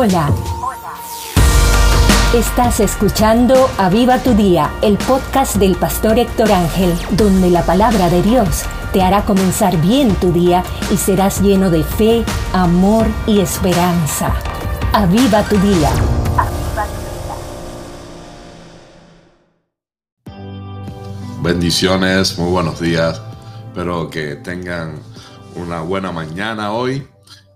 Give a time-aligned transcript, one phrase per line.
[0.00, 0.32] Hola.
[2.32, 8.22] Estás escuchando Aviva tu Día, el podcast del pastor Héctor Ángel, donde la palabra de
[8.22, 14.32] Dios te hará comenzar bien tu día y serás lleno de fe, amor y esperanza.
[14.92, 15.90] Aviva tu Día.
[21.42, 23.20] Bendiciones, muy buenos días.
[23.66, 25.02] Espero que tengan
[25.56, 27.04] una buena mañana hoy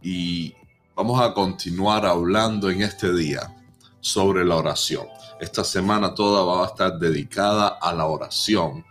[0.00, 0.54] y
[0.98, 3.54] vamos a continuar hablando en este día
[4.00, 5.06] sobre la oración.
[5.40, 8.84] Esta semana toda va a estar dedicada a la oración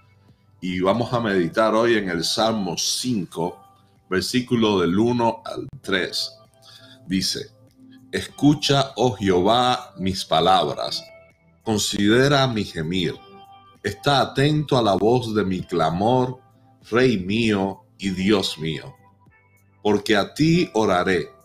[0.62, 3.60] y vamos a meditar hoy en el Salmo 5,
[4.10, 6.32] versículo del 1 al 3.
[7.08, 7.52] Dice,
[8.10, 11.04] Escucha, oh Jehová, mis palabras,
[11.62, 13.16] considera mi gemir,
[13.84, 16.40] está atento a la voz de mi clamor,
[16.90, 18.96] Rey mío y Dios mío,
[19.84, 21.36] porque a ti oraré,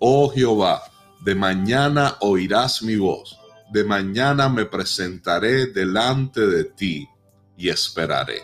[0.00, 0.82] oh Jehová,
[1.20, 3.38] de mañana oirás mi voz,
[3.70, 7.08] de mañana me presentaré delante de ti
[7.56, 8.42] y esperaré.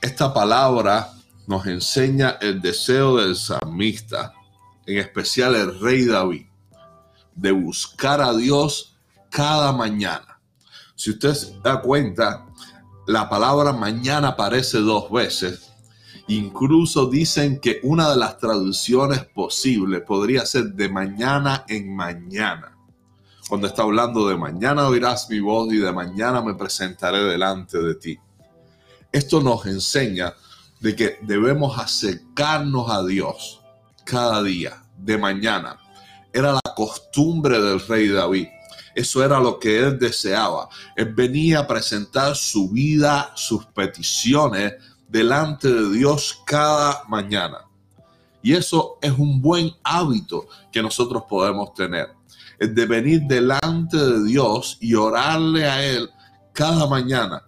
[0.00, 1.12] Esta palabra
[1.46, 4.32] nos enseña el deseo del salmista,
[4.86, 6.46] en especial el rey David,
[7.34, 8.96] de buscar a Dios
[9.30, 10.40] cada mañana.
[10.94, 12.46] Si usted se da cuenta,
[13.06, 15.69] la palabra mañana aparece dos veces
[16.30, 22.78] Incluso dicen que una de las traducciones posibles podría ser de mañana en mañana.
[23.48, 27.96] Cuando está hablando de mañana oirás mi voz y de mañana me presentaré delante de
[27.96, 28.16] ti.
[29.10, 30.32] Esto nos enseña
[30.78, 33.60] de que debemos acercarnos a Dios
[34.04, 35.80] cada día, de mañana.
[36.32, 38.46] Era la costumbre del rey David.
[38.94, 40.68] Eso era lo que él deseaba.
[40.94, 44.74] Él venía a presentar su vida, sus peticiones
[45.10, 47.58] delante de Dios cada mañana.
[48.42, 52.08] Y eso es un buen hábito que nosotros podemos tener.
[52.58, 56.08] Es de venir delante de Dios y orarle a Él
[56.52, 57.42] cada mañana.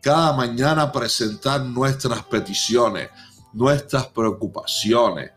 [0.00, 3.08] Cada mañana presentar nuestras peticiones,
[3.52, 5.32] nuestras preocupaciones,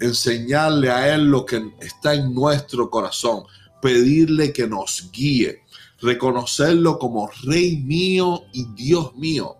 [0.00, 3.44] enseñarle a Él lo que está en nuestro corazón,
[3.82, 5.64] pedirle que nos guíe,
[6.00, 9.56] reconocerlo como Rey mío y Dios mío.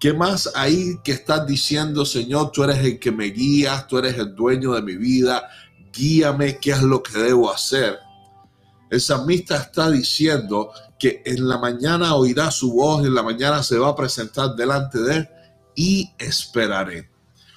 [0.00, 4.16] ¿Qué más ahí que estás diciendo, Señor, tú eres el que me guías, tú eres
[4.16, 5.46] el dueño de mi vida,
[5.92, 7.98] guíame qué es lo que debo hacer?
[8.88, 13.76] El salmista está diciendo que en la mañana oirá su voz, en la mañana se
[13.76, 15.28] va a presentar delante de él
[15.74, 17.10] y esperaré.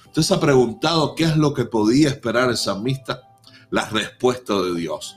[0.04, 3.22] Usted se ha preguntado qué es lo que podía esperar el salmista,
[3.70, 5.16] la respuesta de Dios.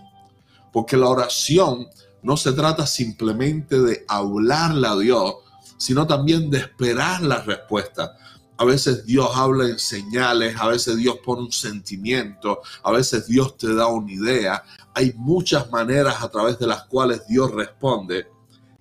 [0.71, 1.87] Porque la oración
[2.23, 5.35] no se trata simplemente de hablarle a Dios,
[5.77, 8.17] sino también de esperar la respuesta.
[8.57, 13.55] A veces Dios habla en señales, a veces Dios pone un sentimiento, a veces Dios
[13.55, 14.63] te da una idea.
[14.95, 18.27] Hay muchas maneras a través de las cuales Dios responde.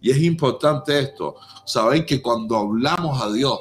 [0.01, 1.37] Y es importante esto,
[1.67, 3.61] saben que cuando hablamos a Dios,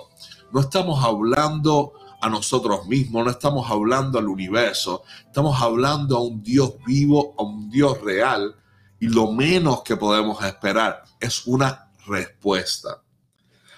[0.52, 6.42] no estamos hablando a nosotros mismos, no estamos hablando al universo, estamos hablando a un
[6.42, 8.56] Dios vivo, a un Dios real,
[9.00, 13.02] y lo menos que podemos esperar es una respuesta.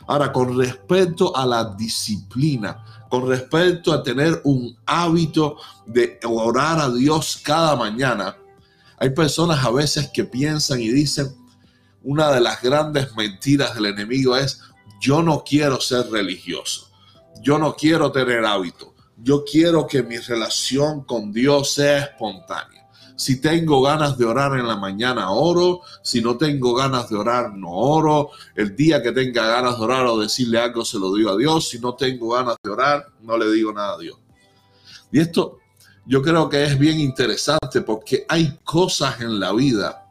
[0.07, 6.89] Ahora, con respecto a la disciplina, con respecto a tener un hábito de orar a
[6.89, 8.37] Dios cada mañana,
[8.97, 11.35] hay personas a veces que piensan y dicen,
[12.03, 14.61] una de las grandes mentiras del enemigo es,
[14.99, 16.89] yo no quiero ser religioso,
[17.41, 22.76] yo no quiero tener hábito, yo quiero que mi relación con Dios sea espontánea.
[23.17, 25.81] Si tengo ganas de orar en la mañana, oro.
[26.03, 28.29] Si no tengo ganas de orar, no oro.
[28.55, 31.67] El día que tenga ganas de orar o decirle algo, se lo digo a Dios.
[31.67, 34.19] Si no tengo ganas de orar, no le digo nada a Dios.
[35.11, 35.57] Y esto
[36.05, 40.05] yo creo que es bien interesante porque hay cosas en la vida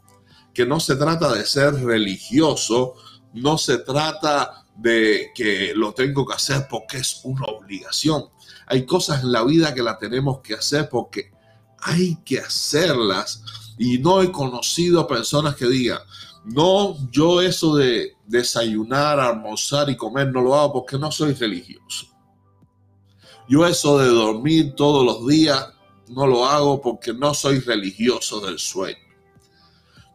[0.52, 2.94] que no se trata de ser religioso,
[3.34, 8.24] no se trata de que lo tengo que hacer porque es una obligación.
[8.66, 11.35] Hay cosas en la vida que la tenemos que hacer porque
[11.80, 13.42] hay que hacerlas.
[13.78, 16.00] Y no he conocido personas que digan,
[16.44, 22.06] no, yo eso de desayunar, almorzar y comer no lo hago porque no soy religioso.
[23.48, 25.68] Yo eso de dormir todos los días
[26.08, 28.98] no lo hago porque no soy religioso del sueño.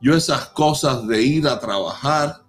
[0.01, 2.43] Yo esas cosas de ir a trabajar,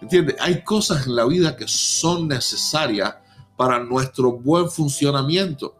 [0.00, 0.36] ¿entiendes?
[0.40, 3.14] Hay cosas en la vida que son necesarias
[3.56, 5.76] para nuestro buen funcionamiento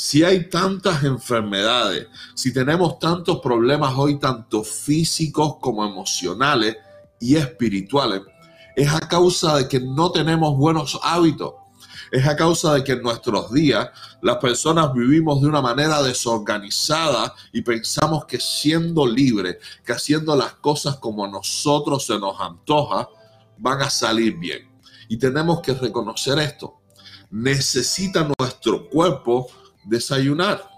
[0.00, 6.74] si hay tantas enfermedades, si tenemos tantos problemas hoy, tanto físicos como emocionales
[7.20, 8.22] y espirituales,
[8.74, 11.52] es a causa de que no tenemos buenos hábitos.
[12.10, 13.90] Es a causa de que en nuestros días
[14.22, 20.54] las personas vivimos de una manera desorganizada y pensamos que siendo libres, que haciendo las
[20.54, 23.06] cosas como nosotros se nos antoja,
[23.58, 24.66] van a salir bien.
[25.10, 26.80] Y tenemos que reconocer esto.
[27.30, 29.48] Necesita nuestro cuerpo
[29.84, 30.68] desayunar.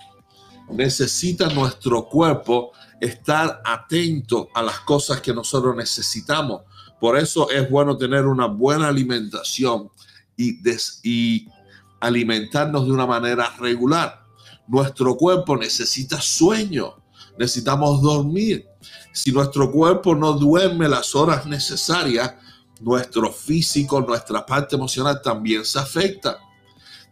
[0.71, 6.63] Necesita nuestro cuerpo estar atento a las cosas que nosotros necesitamos.
[7.01, 9.91] Por eso es bueno tener una buena alimentación
[10.37, 10.59] y,
[11.03, 11.49] y
[12.01, 14.23] alimentarnos de una manera regular.
[14.69, 16.95] Nuestro cuerpo necesita sueño,
[17.39, 18.67] necesitamos dormir.
[19.13, 22.35] Si nuestro cuerpo no duerme las horas necesarias,
[22.81, 26.39] nuestro físico, nuestra parte emocional también se afecta.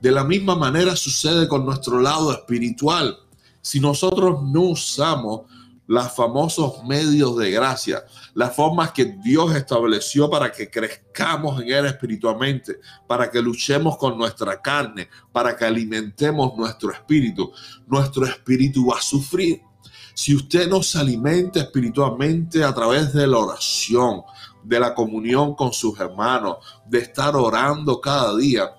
[0.01, 3.19] De la misma manera sucede con nuestro lado espiritual.
[3.61, 5.43] Si nosotros no usamos
[5.91, 8.05] los famosos medios de gracia,
[8.35, 14.17] las formas que Dios estableció para que crezcamos en Él espiritualmente, para que luchemos con
[14.17, 17.53] nuestra carne, para que alimentemos nuestro espíritu,
[17.89, 19.61] nuestro espíritu va a sufrir.
[20.15, 24.23] Si usted no se alimenta espiritualmente a través de la oración,
[24.63, 28.71] de la comunión con sus hermanos, de estar orando cada día,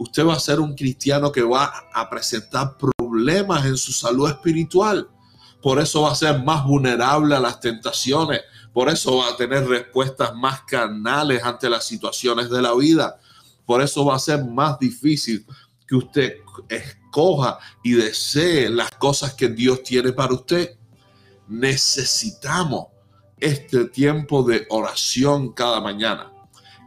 [0.00, 5.06] usted va a ser un cristiano que va a presentar problemas en su salud espiritual.
[5.60, 8.40] Por eso va a ser más vulnerable a las tentaciones,
[8.72, 13.20] por eso va a tener respuestas más carnales ante las situaciones de la vida,
[13.66, 15.44] por eso va a ser más difícil
[15.86, 16.36] que usted
[16.70, 20.78] escoja y desee las cosas que Dios tiene para usted.
[21.46, 22.86] Necesitamos
[23.38, 26.32] este tiempo de oración cada mañana,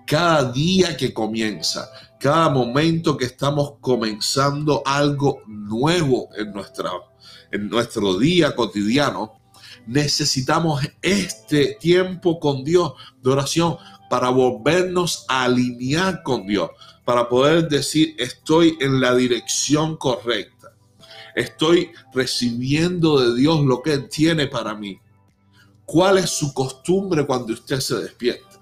[0.08, 1.92] cada día que comienza,
[2.24, 6.54] cada momento que estamos comenzando algo nuevo en
[7.52, 9.42] en nuestro día cotidiano,
[9.88, 13.76] necesitamos este tiempo con Dios de oración
[14.10, 16.70] para volvernos a alinear con Dios,
[17.04, 20.74] para poder decir, estoy en la dirección correcta,
[21.36, 24.98] estoy recibiendo de Dios lo que Él tiene para mí.
[25.84, 28.53] ¿Cuál es su costumbre cuando usted se despierta?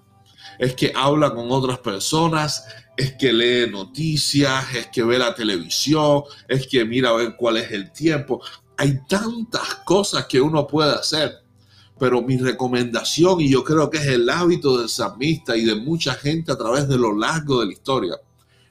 [0.59, 2.65] Es que habla con otras personas,
[2.97, 7.57] es que lee noticias, es que ve la televisión, es que mira a ver cuál
[7.57, 8.41] es el tiempo.
[8.77, 11.43] Hay tantas cosas que uno puede hacer,
[11.99, 16.15] pero mi recomendación, y yo creo que es el hábito del salmista y de mucha
[16.15, 18.15] gente a través de lo largo de la historia,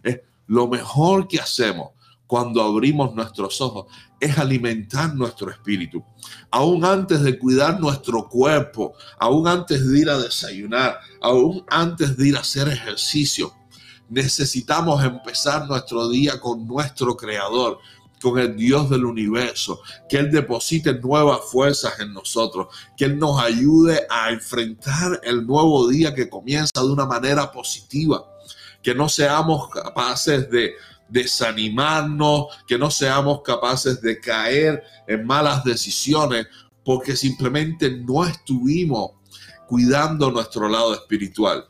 [0.03, 1.91] es lo mejor que hacemos
[2.31, 3.87] cuando abrimos nuestros ojos
[4.21, 6.05] es alimentar nuestro espíritu.
[6.53, 12.29] Aún antes de cuidar nuestro cuerpo, aún antes de ir a desayunar, aún antes de
[12.29, 13.53] ir a hacer ejercicio,
[14.09, 17.81] necesitamos empezar nuestro día con nuestro creador,
[18.23, 23.43] con el Dios del universo, que Él deposite nuevas fuerzas en nosotros, que Él nos
[23.43, 28.25] ayude a enfrentar el nuevo día que comienza de una manera positiva,
[28.81, 30.75] que no seamos capaces de
[31.11, 36.47] desanimarnos, que no seamos capaces de caer en malas decisiones,
[36.85, 39.13] porque simplemente no estuvimos
[39.67, 41.69] cuidando nuestro lado espiritual.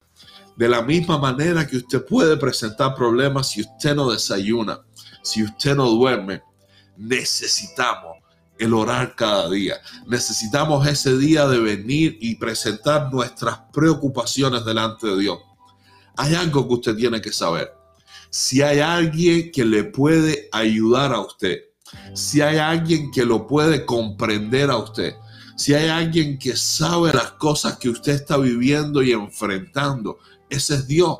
[0.56, 4.80] De la misma manera que usted puede presentar problemas si usted no desayuna,
[5.22, 6.42] si usted no duerme,
[6.96, 8.18] necesitamos
[8.58, 9.80] el orar cada día.
[10.06, 15.38] Necesitamos ese día de venir y presentar nuestras preocupaciones delante de Dios.
[16.16, 17.79] Hay algo que usted tiene que saber.
[18.30, 21.58] Si hay alguien que le puede ayudar a usted,
[22.14, 25.14] si hay alguien que lo puede comprender a usted,
[25.56, 30.86] si hay alguien que sabe las cosas que usted está viviendo y enfrentando, ese es
[30.86, 31.18] Dios.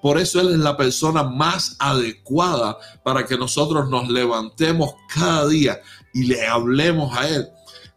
[0.00, 5.80] Por eso Él es la persona más adecuada para que nosotros nos levantemos cada día
[6.14, 7.48] y le hablemos a Él.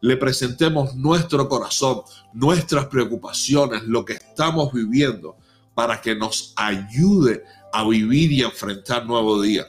[0.02, 2.02] Le presentemos nuestro corazón,
[2.34, 5.38] nuestras preocupaciones, lo que estamos viviendo,
[5.76, 9.66] para que nos ayude a vivir y enfrentar nuevo día.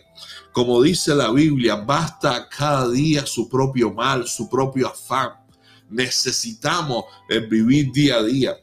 [0.52, 5.30] Como dice la Biblia, basta cada día su propio mal, su propio afán.
[5.88, 7.04] Necesitamos
[7.48, 8.56] vivir día a día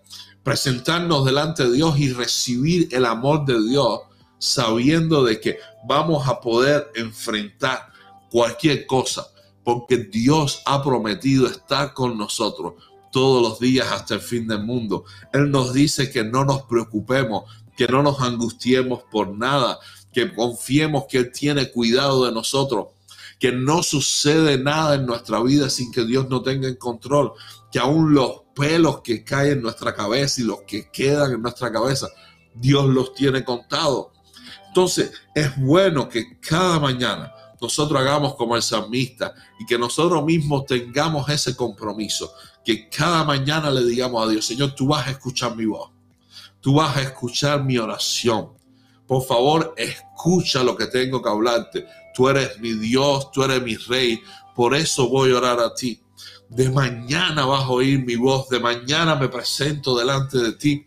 [0.48, 4.00] presentarnos delante de Dios y recibir el amor de Dios,
[4.38, 7.90] sabiendo de que vamos a poder enfrentar
[8.32, 9.28] cualquier cosa,
[9.66, 12.76] porque Dios ha prometido estar con nosotros
[13.12, 15.04] todos los días hasta el fin del mundo.
[15.34, 17.44] Él nos dice que no nos preocupemos,
[17.78, 19.80] que no nos angustiemos por nada,
[20.12, 22.88] que confiemos que Él tiene cuidado de nosotros,
[23.40, 27.34] que no sucede nada en nuestra vida sin que Dios no tenga en control,
[27.72, 31.72] que aún los pelos que caen en nuestra cabeza y los que quedan en nuestra
[31.72, 32.08] cabeza,
[32.56, 34.08] Dios los tiene contados.
[34.68, 37.32] Entonces, es bueno que cada mañana
[37.62, 42.34] nosotros hagamos como el salmista y que nosotros mismos tengamos ese compromiso,
[42.66, 45.92] que cada mañana le digamos a Dios, Señor, tú vas a escuchar mi voz,
[46.68, 48.50] tú vas a escuchar mi oración,
[49.08, 51.88] Por favor, escucha lo que tengo que hablarte.
[52.14, 54.22] Tú eres mi Dios, tú eres mi rey.
[54.54, 56.02] Por eso voy a orar a ti.
[56.50, 58.50] De mañana vas a oír mi voz.
[58.50, 60.86] De mañana me presento delante de ti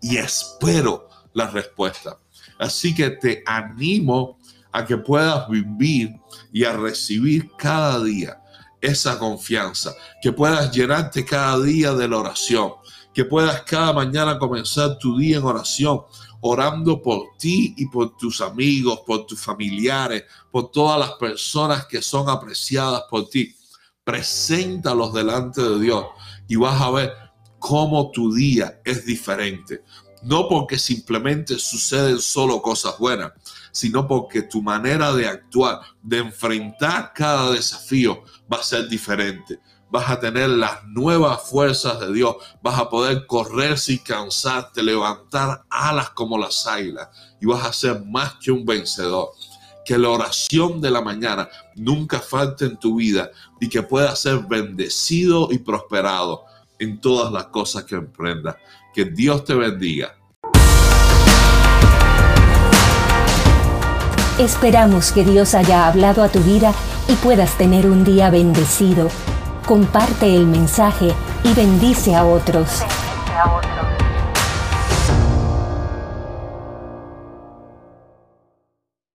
[0.00, 2.16] y espero la respuesta.
[2.58, 4.38] Así que te animo
[4.72, 6.18] a que puedas vivir
[6.50, 8.40] y a recibir cada día
[8.80, 12.72] esa confianza, que puedas llenarte cada día de la oración,
[13.18, 16.02] que puedas cada mañana comenzar tu día en oración,
[16.40, 20.22] orando por ti y por tus amigos, por tus familiares,
[20.52, 23.56] por todas las personas que son apreciadas por ti.
[24.04, 26.06] Preséntalos delante de Dios
[26.46, 27.12] y vas a ver
[27.58, 29.82] cómo tu día es diferente.
[30.22, 33.32] No porque simplemente suceden solo cosas buenas,
[33.72, 38.22] sino porque tu manera de actuar, de enfrentar cada desafío
[38.52, 39.58] va a ser diferente.
[39.90, 45.64] Vas a tener las nuevas fuerzas de Dios, vas a poder correr sin cansarte, levantar
[45.70, 47.08] alas como las águilas
[47.40, 49.30] y vas a ser más que un vencedor.
[49.86, 54.40] Que la oración de la mañana nunca falte en tu vida y que puedas ser
[54.40, 56.44] bendecido y prosperado
[56.78, 58.56] en todas las cosas que emprendas.
[58.94, 60.14] Que Dios te bendiga.
[64.38, 66.72] Esperamos que Dios haya hablado a tu vida
[67.08, 69.08] y puedas tener un día bendecido.
[69.68, 71.12] Comparte el mensaje
[71.44, 72.82] y bendice a otros.